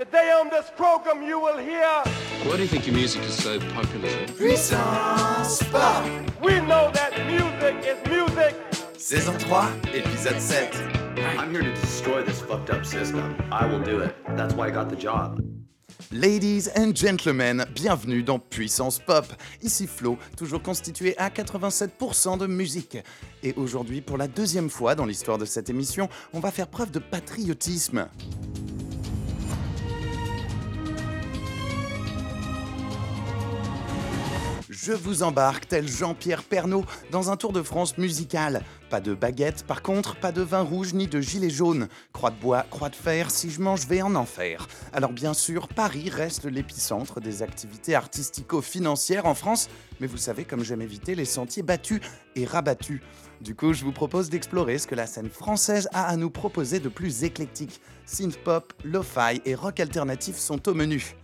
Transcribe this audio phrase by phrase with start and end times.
[0.00, 1.84] Today on this program you will hear
[2.44, 4.08] Why do you think your music is so popular?
[4.28, 6.06] Puissance Pop
[6.40, 8.56] We know that music is music
[8.96, 13.36] Saison 3, épisode 7 I'm here to destroy this fucked up system.
[13.52, 14.16] I will do it.
[14.36, 15.38] That's why I got the job.
[16.10, 19.26] Ladies and gentlemen, bienvenue dans Puissance Pop.
[19.60, 22.96] Ici Flo, toujours constitué à 87% de musique.
[23.42, 26.90] Et aujourd'hui, pour la deuxième fois dans l'histoire de cette émission, on va faire preuve
[26.90, 28.08] de patriotisme.
[34.82, 38.62] Je vous embarque, tel Jean-Pierre Pernaud, dans un tour de France musical.
[38.88, 41.86] Pas de baguette, par contre, pas de vin rouge ni de gilet jaune.
[42.14, 44.66] Croix de bois, croix de fer, si je mange, vais en enfer.
[44.94, 49.68] Alors bien sûr, Paris reste l'épicentre des activités artistico-financières en France,
[50.00, 52.00] mais vous savez comme j'aime éviter les sentiers battus
[52.34, 53.02] et rabattus.
[53.42, 56.80] Du coup, je vous propose d'explorer ce que la scène française a à nous proposer
[56.80, 57.82] de plus éclectique.
[58.06, 61.16] Synth-pop, lo-fi et rock alternatif sont au menu.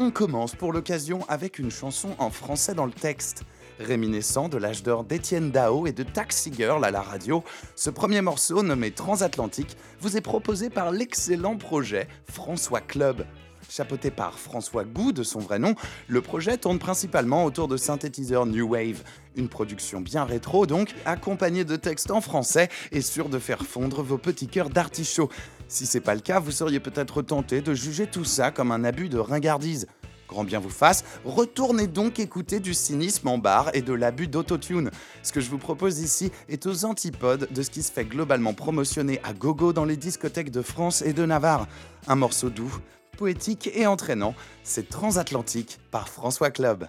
[0.00, 3.42] On commence pour l'occasion avec une chanson en français dans le texte.
[3.80, 7.42] Réminiscent de l'âge d'or d'Étienne Dao et de Taxi Girl à la radio,
[7.74, 13.26] ce premier morceau nommé Transatlantique vous est proposé par l'excellent projet François Club.
[13.68, 15.74] Chapeauté par François Gou de son vrai nom,
[16.06, 19.02] le projet tourne principalement autour de synthétiseurs New Wave.
[19.36, 24.02] Une production bien rétro donc, accompagnée de textes en français et sûr de faire fondre
[24.02, 25.28] vos petits cœurs d'artichaut.
[25.68, 28.84] Si c'est pas le cas, vous seriez peut-être tenté de juger tout ça comme un
[28.84, 29.86] abus de ringardise.
[30.28, 34.90] Grand bien vous fasse, retournez donc écouter du cynisme en bar et de l'abus d'autotune.
[35.22, 38.54] Ce que je vous propose ici est aux antipodes de ce qui se fait globalement
[38.54, 41.66] promotionner à gogo dans les discothèques de France et de Navarre.
[42.08, 42.78] Un morceau doux,
[43.18, 46.86] poétique et entraînant, c'est Transatlantique par François Club.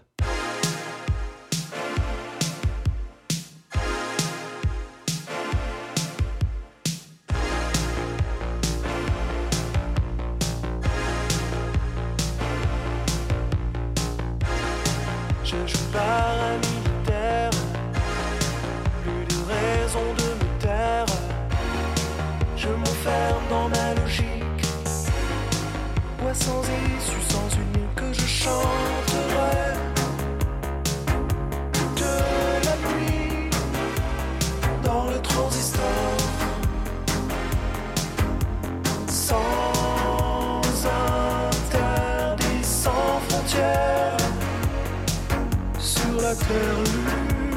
[26.49, 29.57] Sans issue, sans une que je chanterai.
[32.01, 32.15] De
[32.65, 33.49] la pluie
[34.83, 36.17] dans le transistor,
[39.07, 40.61] sans
[41.51, 44.17] interdit, sans frontières
[45.79, 47.48] sur la terre.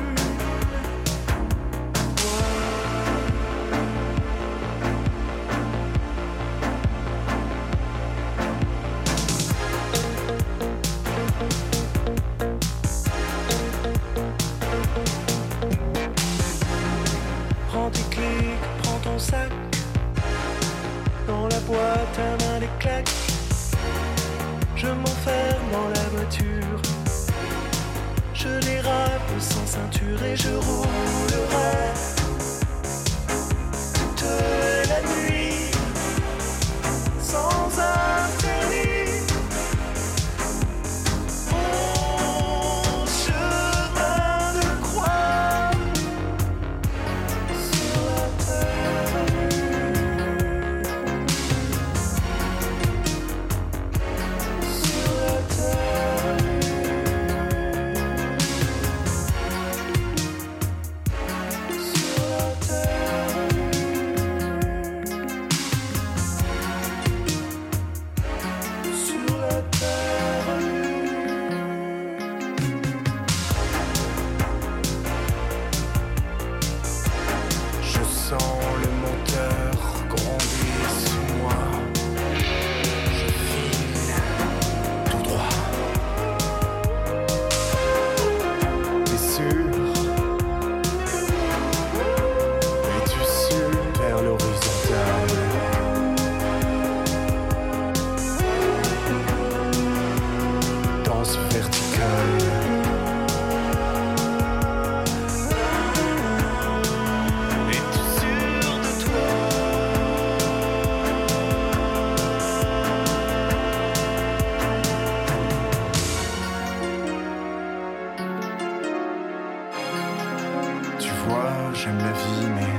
[121.82, 122.72] J'aime la vie, mais.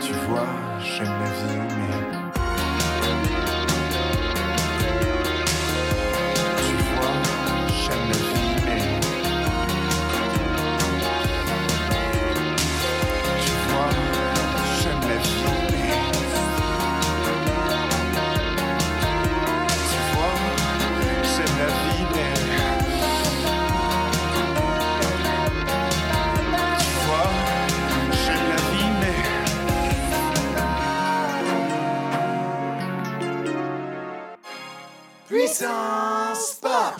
[0.00, 1.97] Tu vois, j'aime la vie, mais.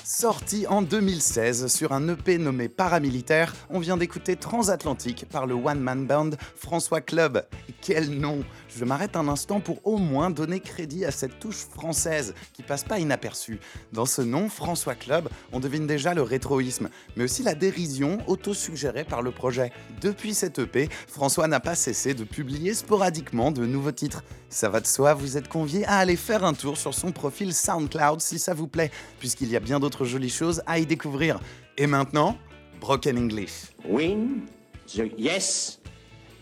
[0.04, 6.06] Sorti en 2016 sur un EP nommé Paramilitaire, on vient d'écouter Transatlantique par le one-man
[6.06, 7.46] band François Club.
[7.80, 12.34] Quel nom Je m'arrête un instant pour au moins donner crédit à cette touche française
[12.52, 13.58] qui passe pas inaperçue.
[13.92, 19.04] Dans ce nom, François Club, on devine déjà le rétroïsme, mais aussi la dérision auto-suggérée
[19.04, 19.72] par le projet.
[20.00, 24.22] Depuis cet EP, François n'a pas cessé de publier sporadiquement de nouveaux titres.
[24.48, 27.54] Ça va de soi, vous êtes conviés à aller faire un tour sur son profil
[27.54, 31.40] SoundCloud si ça vous plaît, puisqu'il y a bien d'autres jolies choses à y découvrir.
[31.76, 32.36] Et maintenant,
[32.80, 33.72] Broken English.
[33.84, 34.46] Win
[34.86, 35.80] the yes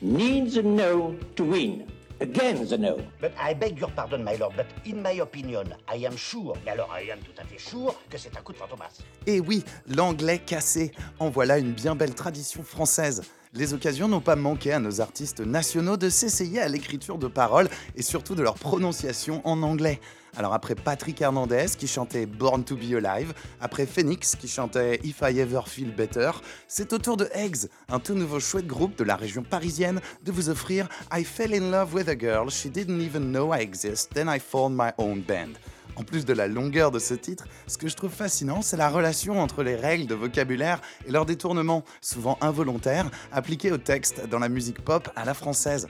[0.03, 1.87] needs the no to win.
[2.19, 2.97] Again the no.
[3.21, 6.73] But I beg your pardon, my lord, but in my opinion, I am sure, mais
[6.73, 9.03] alors I am tout à fait sure, que c'est un coup de fantomas.
[9.27, 13.23] Et oui, l'anglais cassé, en voilà une bien belle tradition française.
[13.55, 17.69] Les occasions n'ont pas manqué à nos artistes nationaux de s'essayer à l'écriture de paroles
[17.95, 20.01] et surtout de leur prononciation en anglais.
[20.37, 25.23] Alors après Patrick Hernandez qui chantait Born to be Alive, après Phoenix qui chantait If
[25.23, 26.31] I Ever Feel Better,
[26.69, 30.33] c'est au tour de Eggs, un tout nouveau chouette groupe de la région parisienne, de
[30.33, 34.13] vous offrir I Fell in Love with a Girl She Didn't Even Know I Exist,
[34.13, 35.55] Then I Found My Own Band.
[35.97, 38.91] En plus de la longueur de ce titre, ce que je trouve fascinant, c'est la
[38.91, 44.39] relation entre les règles de vocabulaire et leur détournement, souvent involontaires, appliqués au texte dans
[44.39, 45.89] la musique pop à la française.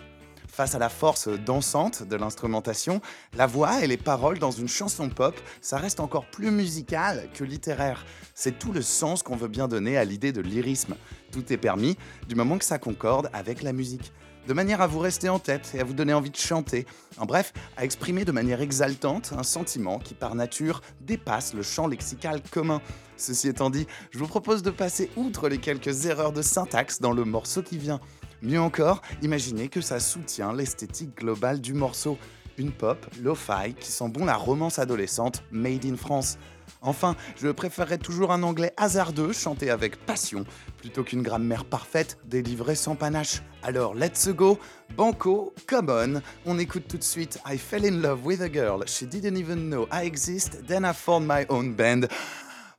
[0.49, 3.01] Face à la force dansante de l'instrumentation,
[3.37, 7.43] la voix et les paroles dans une chanson pop, ça reste encore plus musical que
[7.43, 8.07] littéraire.
[8.33, 10.95] C'est tout le sens qu'on veut bien donner à l'idée de lyrisme.
[11.33, 11.99] Tout est permis
[12.29, 14.13] du moment que ça concorde avec la musique
[14.47, 16.87] de manière à vous rester en tête et à vous donner envie de chanter.
[17.19, 21.87] En bref, à exprimer de manière exaltante un sentiment qui par nature dépasse le champ
[21.87, 22.81] lexical commun.
[23.17, 27.13] Ceci étant dit, je vous propose de passer outre les quelques erreurs de syntaxe dans
[27.13, 28.01] le morceau qui vient.
[28.43, 32.19] Mieux encore, imaginez que ça soutient l'esthétique globale du morceau.
[32.59, 36.39] Une pop, lo-fi, qui sent bon la romance adolescente made in France.
[36.83, 40.45] Enfin, je préférerais toujours un anglais hasardeux chanté avec passion
[40.79, 43.43] plutôt qu'une grammaire parfaite délivrée sans panache.
[43.63, 44.59] Alors let's go,
[44.97, 46.23] banco, come on.
[46.45, 49.69] On écoute tout de suite I fell in love with a girl, she didn't even
[49.69, 52.09] know I exist, then I found my own band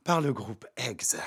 [0.04, 1.18] par le groupe Eggs.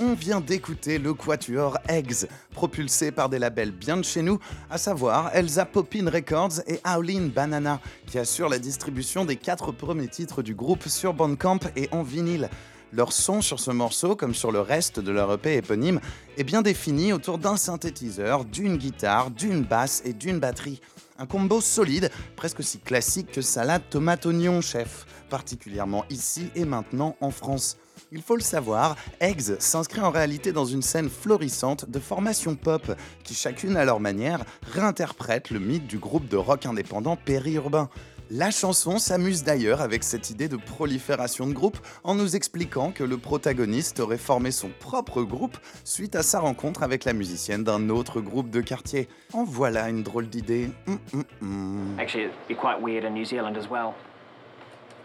[0.00, 4.40] On vient d'écouter le quatuor Eggs, propulsé par des labels bien de chez nous,
[4.70, 10.08] à savoir Elsa Poppin Records et Howlin' Banana, qui assurent la distribution des quatre premiers
[10.08, 12.48] titres du groupe sur Bandcamp et en vinyle.
[12.92, 16.00] Leur son sur ce morceau, comme sur le reste de leur EP éponyme,
[16.36, 20.80] est bien défini autour d'un synthétiseur, d'une guitare, d'une basse et d'une batterie.
[21.18, 27.30] Un combo solide, presque aussi classique que salade tomate-oignon, chef, particulièrement ici et maintenant en
[27.30, 27.76] France.
[28.14, 32.92] Il faut le savoir, Eggs s'inscrit en réalité dans une scène florissante de formations pop
[33.24, 37.88] qui, chacune à leur manière, réinterprètent le mythe du groupe de rock indépendant périurbain.
[38.30, 43.02] La chanson s'amuse d'ailleurs avec cette idée de prolifération de groupes en nous expliquant que
[43.02, 47.88] le protagoniste aurait formé son propre groupe suite à sa rencontre avec la musicienne d'un
[47.88, 49.08] autre groupe de quartier.
[49.32, 50.70] En voilà une drôle d'idée.
[50.86, 51.96] Hum, hum, hum.
[51.98, 53.94] Actually, it'd be quite weird in New Zealand as well.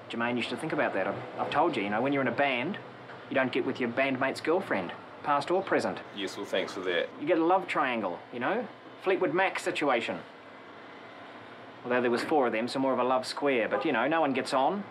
[0.10, 1.08] Think about that.
[1.40, 2.34] I've, told you, you know, when you're in
[3.30, 4.92] you don't get with your bandmate's girlfriend,
[5.24, 6.00] past or present.
[6.16, 7.10] Yes, well, thanks for that.
[7.20, 8.66] You get a love triangle, you know?
[9.04, 10.20] Fleetwood Mac situation.
[11.84, 14.08] Although there was four of them, so more of a love square, but you know,
[14.08, 14.84] no one gets on.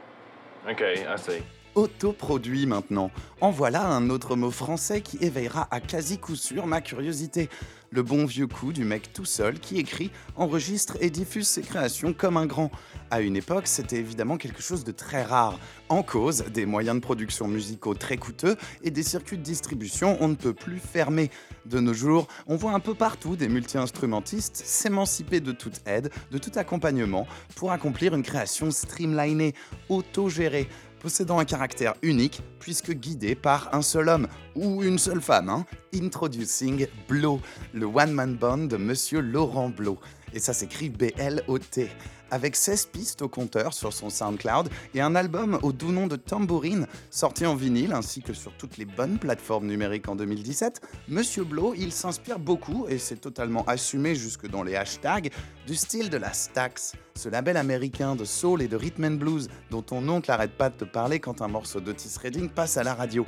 [0.67, 1.43] Okay, I see.
[1.77, 3.11] Autoproduit maintenant.
[3.41, 7.49] En voilà un autre mot français qui éveillera à quasi coup sûr ma curiosité.
[7.91, 12.13] Le bon vieux coup du mec tout seul qui écrit, enregistre et diffuse ses créations
[12.13, 12.71] comme un grand.
[13.11, 15.59] À une époque, c'était évidemment quelque chose de très rare.
[15.89, 20.29] En cause, des moyens de production musicaux très coûteux et des circuits de distribution on
[20.29, 21.31] ne peut plus fermer.
[21.65, 26.39] De nos jours, on voit un peu partout des multi-instrumentistes s'émanciper de toute aide, de
[26.39, 29.55] tout accompagnement, pour accomplir une création streamlinée,
[29.89, 30.69] autogérée
[31.01, 35.49] possédant un caractère unique puisque guidé par un seul homme ou une seule femme.
[35.49, 35.67] Hein.
[35.95, 37.41] Introducing Blow,
[37.73, 39.99] le one-man band de Monsieur Laurent Blow.
[40.33, 41.89] Et ça s'écrit B-L-O-T.
[42.31, 46.17] Avec 16 pistes au compteur sur son SoundCloud et un album au doux nom de
[46.17, 51.45] Tambourine, sorti en vinyle ainsi que sur toutes les bonnes plateformes numériques en 2017, Monsieur
[51.45, 55.31] Blow, il s'inspire beaucoup, et c'est totalement assumé jusque dans les hashtags,
[55.69, 59.49] du style de la Stax, ce label américain de soul et de rhythm and blues
[59.71, 62.83] dont ton oncle arrête pas de te parler quand un morceau d'Otis Redding passe à
[62.83, 63.25] la radio.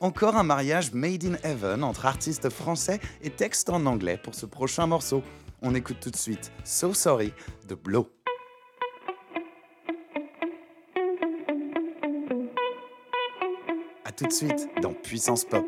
[0.00, 4.46] Encore un mariage made in heaven entre artistes français et texte en anglais pour ce
[4.46, 5.22] prochain morceau.
[5.60, 7.32] On écoute tout de suite So Sorry
[7.68, 8.17] de Blow.
[14.18, 15.64] Tout de suite dans Puissance Pop.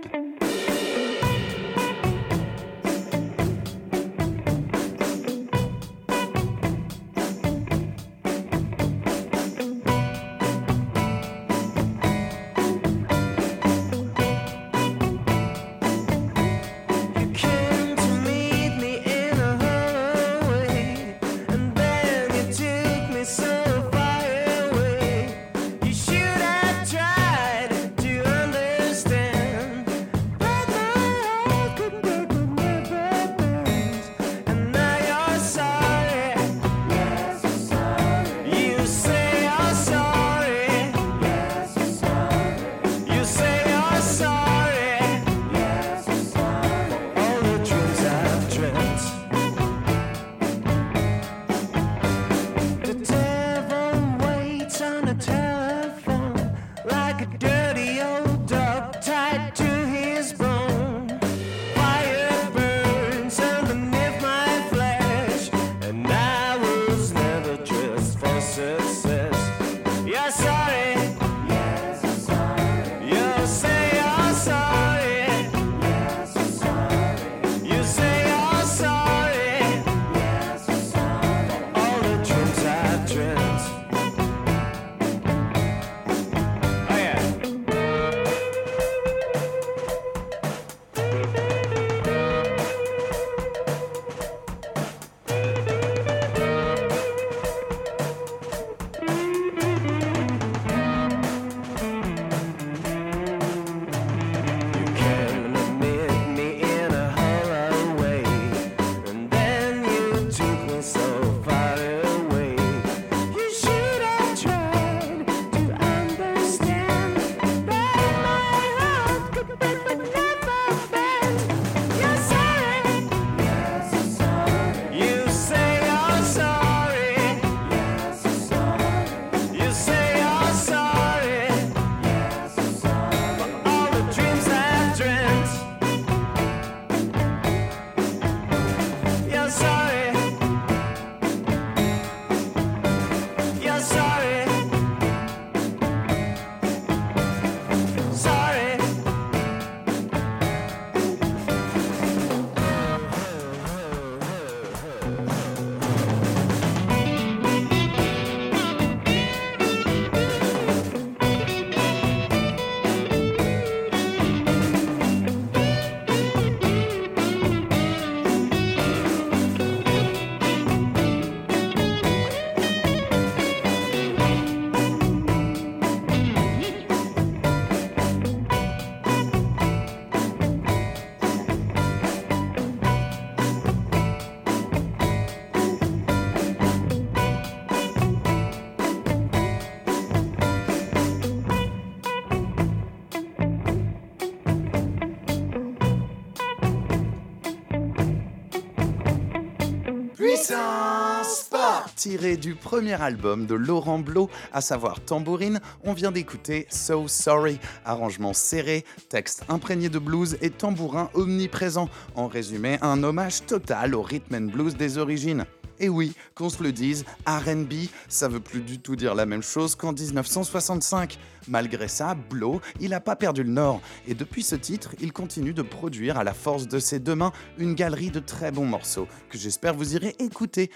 [201.97, 207.61] Tiré du premier album de Laurent Blo, à savoir Tambourine, on vient d'écouter So Sorry,
[207.85, 211.89] arrangement serré, texte imprégné de blues et tambourin omniprésent.
[212.17, 215.47] En résumé, un hommage total au rhythm and blues des origines.
[215.81, 217.73] Et oui, qu'on se le dise, RB,
[218.07, 221.19] ça veut plus du tout dire la même chose qu'en 1965.
[221.49, 223.81] Malgré ça, Blow, il n'a pas perdu le nord.
[224.07, 227.33] Et depuis ce titre, il continue de produire à la force de ses deux mains
[227.57, 230.71] une galerie de très bons morceaux que j'espère vous irez écouter.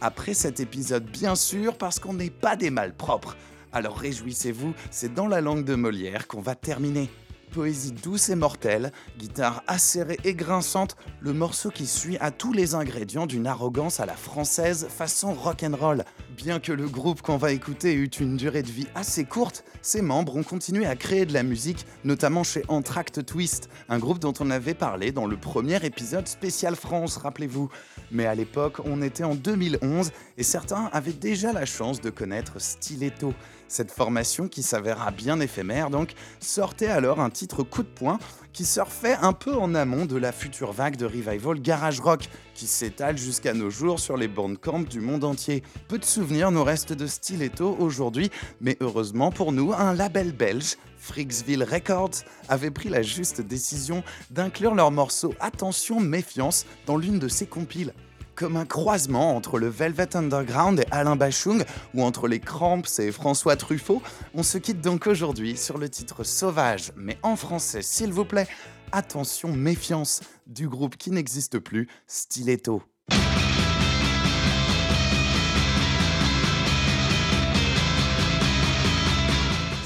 [0.00, 3.36] Après cet épisode, bien sûr, parce qu'on n'est pas des malpropres.
[3.74, 7.10] Alors réjouissez-vous, c'est dans la langue de Molière qu'on va terminer
[7.50, 12.74] poésie douce et mortelle, guitare acérée et grinçante, le morceau qui suit a tous les
[12.74, 16.04] ingrédients d'une arrogance à la française façon rock'n'roll.
[16.36, 20.02] Bien que le groupe qu'on va écouter eut une durée de vie assez courte, ses
[20.02, 24.34] membres ont continué à créer de la musique, notamment chez Entracte Twist, un groupe dont
[24.40, 27.70] on avait parlé dans le premier épisode spécial France, rappelez-vous.
[28.10, 32.60] Mais à l'époque, on était en 2011 et certains avaient déjà la chance de connaître
[32.60, 33.32] Stiletto.
[33.68, 38.18] Cette formation, qui s'avéra bien éphémère donc, sortait alors un titre coup de poing
[38.54, 42.66] qui surfait un peu en amont de la future vague de revival garage rock qui
[42.66, 45.62] s'étale jusqu'à nos jours sur les bandcamps du monde entier.
[45.86, 48.30] Peu de souvenirs nous restent de Stiletto aujourd'hui,
[48.62, 54.74] mais heureusement pour nous, un label belge, Fricksville Records, avait pris la juste décision d'inclure
[54.74, 57.92] leur morceau Attention Méfiance dans l'une de ses compiles
[58.36, 63.10] comme un croisement entre le Velvet Underground et Alain Bachung ou entre les Cramps et
[63.10, 64.02] François Truffaut.
[64.34, 68.46] On se quitte donc aujourd'hui sur le titre Sauvage, mais en français s'il vous plaît.
[68.92, 72.82] Attention, méfiance du groupe qui n'existe plus, Stiletto.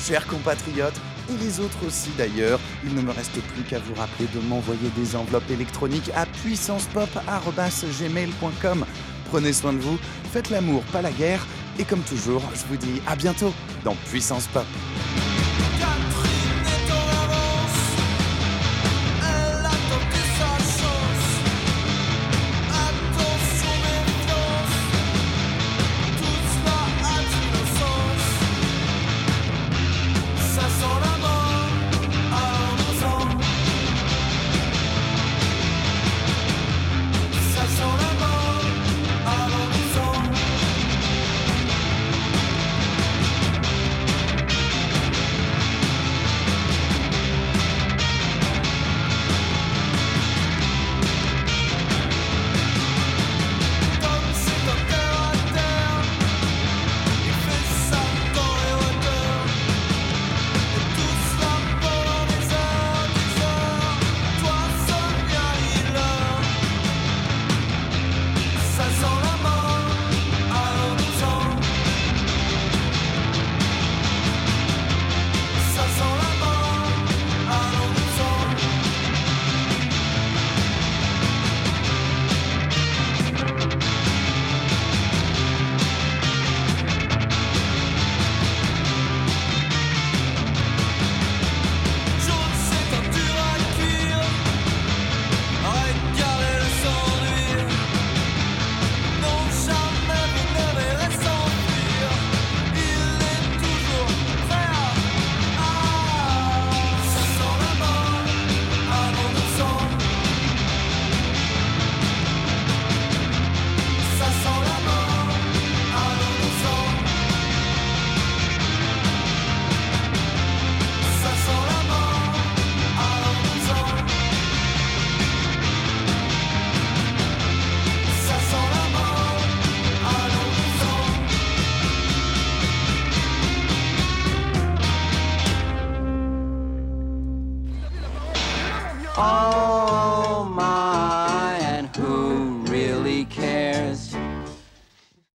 [0.05, 2.61] Chers compatriotes, et les autres aussi d'ailleurs.
[2.85, 8.85] Il ne me reste plus qu'à vous rappeler de m'envoyer des enveloppes électroniques à puissancepop.gmail.com.
[9.31, 9.99] Prenez soin de vous,
[10.33, 11.47] faites l'amour, pas la guerre,
[11.79, 14.66] et comme toujours, je vous dis à bientôt dans Puissance Pop.